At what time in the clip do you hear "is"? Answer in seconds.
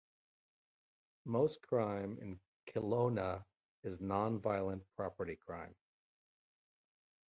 3.83-4.01